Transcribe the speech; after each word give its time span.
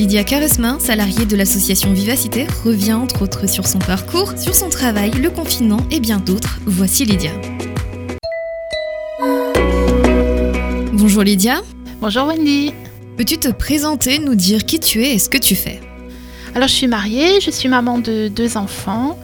Lydia 0.00 0.24
Caresmin, 0.24 0.78
salariée 0.78 1.26
de 1.26 1.36
l'association 1.36 1.92
Vivacité, 1.92 2.46
revient 2.64 2.94
entre 2.94 3.20
autres 3.20 3.46
sur 3.46 3.66
son 3.66 3.78
parcours, 3.78 4.32
sur 4.38 4.54
son 4.54 4.70
travail, 4.70 5.10
le 5.10 5.28
confinement 5.28 5.80
et 5.90 6.00
bien 6.00 6.16
d'autres. 6.16 6.58
Voici 6.64 7.04
Lydia. 7.04 7.32
Bonjour 10.94 11.22
Lydia. 11.22 11.60
Bonjour 12.00 12.28
Wendy. 12.28 12.72
Peux-tu 13.18 13.36
te 13.36 13.48
présenter, 13.48 14.18
nous 14.18 14.34
dire 14.34 14.64
qui 14.64 14.80
tu 14.80 15.04
es 15.04 15.16
et 15.16 15.18
ce 15.18 15.28
que 15.28 15.36
tu 15.36 15.54
fais? 15.54 15.80
Alors 16.54 16.68
je 16.68 16.72
suis 16.72 16.88
mariée, 16.88 17.42
je 17.42 17.50
suis 17.50 17.68
maman 17.68 17.98
de 17.98 18.28
deux 18.28 18.56
enfants 18.56 19.18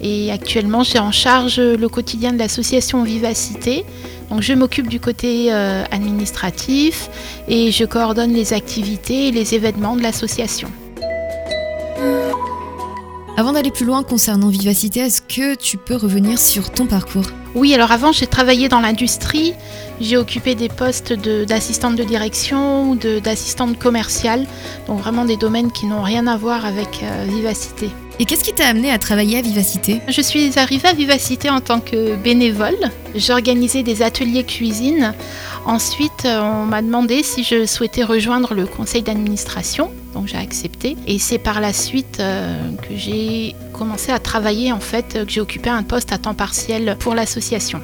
et 0.00 0.32
actuellement 0.32 0.82
j'ai 0.82 0.98
en 0.98 1.12
charge 1.12 1.60
le 1.60 1.88
quotidien 1.90 2.32
de 2.32 2.38
l'association 2.38 3.04
Vivacité. 3.04 3.84
Donc 4.32 4.40
je 4.40 4.54
m'occupe 4.54 4.88
du 4.88 4.98
côté 4.98 5.52
euh, 5.52 5.84
administratif 5.90 7.10
et 7.48 7.70
je 7.70 7.84
coordonne 7.84 8.32
les 8.32 8.54
activités 8.54 9.28
et 9.28 9.30
les 9.30 9.54
événements 9.54 9.94
de 9.94 10.02
l'association. 10.02 10.70
Avant 13.36 13.52
d'aller 13.52 13.70
plus 13.70 13.84
loin 13.84 14.02
concernant 14.02 14.48
Vivacité, 14.48 15.00
est-ce 15.00 15.20
que 15.20 15.54
tu 15.54 15.76
peux 15.76 15.96
revenir 15.96 16.38
sur 16.38 16.70
ton 16.70 16.86
parcours? 16.86 17.26
Oui, 17.54 17.74
alors 17.74 17.92
avant 17.92 18.12
j'ai 18.12 18.26
travaillé 18.26 18.68
dans 18.68 18.80
l'industrie, 18.80 19.54
j'ai 20.00 20.16
occupé 20.16 20.54
des 20.54 20.68
postes 20.68 21.12
d'assistante 21.12 21.96
de, 21.96 22.04
direction 22.04 22.90
ou 22.90 22.96
d'assistante 22.96 23.78
commerciale, 23.78 24.46
donc 24.86 25.00
vraiment 25.00 25.24
des 25.24 25.36
domaines 25.36 25.70
qui 25.70 25.86
n'ont 25.86 26.02
rien 26.02 26.26
à 26.26 26.36
voir 26.36 26.64
avec 26.64 27.02
euh, 27.02 27.26
Vivacité. 27.28 27.90
Et 28.18 28.24
qu'est-ce 28.24 28.44
qui 28.44 28.52
t'a 28.52 28.66
amené 28.66 28.90
à 28.90 28.98
travailler 28.98 29.38
à 29.38 29.42
Vivacité? 29.42 30.00
Je 30.08 30.20
suis 30.20 30.58
arrivée 30.58 30.88
à 30.88 30.92
Vivacité 30.92 31.50
en 31.50 31.60
tant 31.60 31.80
que 31.80 32.14
bénévole. 32.16 32.76
J'organisais 33.14 33.82
des 33.82 34.02
ateliers 34.02 34.44
cuisine. 34.44 35.14
Ensuite, 35.64 36.24
euh, 36.24 36.40
on 36.40 36.66
m'a 36.66 36.82
demandé 36.82 37.22
si 37.22 37.42
je 37.44 37.66
souhaitais 37.66 38.04
rejoindre 38.04 38.54
le 38.54 38.66
conseil 38.66 39.02
d'administration. 39.02 39.90
Donc 40.14 40.26
j'ai 40.26 40.36
accepté. 40.36 40.96
Et 41.06 41.18
c'est 41.18 41.38
par 41.38 41.60
la 41.60 41.72
suite 41.72 42.18
euh, 42.20 42.56
que 42.82 42.94
j'ai 42.96 43.54
commencé 43.72 44.12
à 44.12 44.18
travailler, 44.18 44.72
en 44.72 44.80
fait, 44.80 45.24
que 45.24 45.30
j'ai 45.30 45.40
occupé 45.40 45.70
un 45.70 45.82
poste 45.82 46.12
à 46.12 46.18
temps 46.18 46.34
partiel 46.34 46.96
pour 47.00 47.14
l'association. 47.14 47.80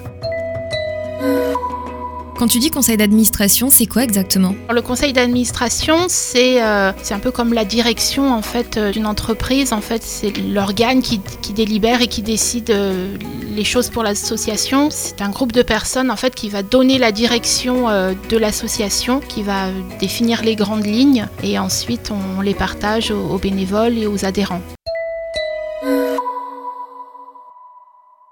Quand 2.39 2.47
tu 2.47 2.61
dis 2.61 2.71
conseil 2.71 2.97
d'administration, 2.97 3.69
c'est 3.69 3.87
quoi 3.87 4.05
exactement? 4.05 4.55
Le 4.71 4.81
conseil 4.81 5.13
d'administration, 5.13 6.07
c'est 6.07 6.63
euh, 6.63 6.93
un 7.11 7.19
peu 7.19 7.33
comme 7.33 7.53
la 7.53 7.65
direction 7.65 8.33
en 8.33 8.43
fait 8.43 8.77
euh, 8.77 8.93
d'une 8.93 9.07
entreprise. 9.07 9.73
En 9.73 9.81
fait, 9.81 10.05
c'est 10.05 10.33
l'organe 10.39 11.03
qui, 11.03 11.21
qui, 11.43 11.53
délibère 11.53 12.01
et 12.01 12.07
qui 12.07 12.23
décide 12.23 12.71
euh, 12.71 13.17
les 13.57 13.65
choses 13.65 13.89
pour 13.91 14.05
l'association. 14.05 14.89
C'est 14.93 15.21
un 15.21 15.31
groupe 15.31 15.51
de 15.51 15.63
personnes 15.63 16.13
en 16.13 16.17
fait 16.17 16.33
qui 16.33 16.49
va 16.49 16.63
donner 16.63 16.99
la 16.99 17.11
direction 17.11 17.89
euh, 17.89 18.13
de 18.29 18.37
l'association, 18.37 19.19
qui 19.19 19.43
va 19.43 19.73
définir 19.99 20.45
les 20.45 20.55
grandes 20.55 20.87
lignes 20.87 21.27
et 21.43 21.59
ensuite 21.59 22.13
on 22.13 22.41
les 22.41 22.55
partage 22.55 23.11
aux 23.11 23.39
bénévoles 23.39 23.99
et 23.99 24.07
aux 24.07 24.25
adhérents. 24.25 24.63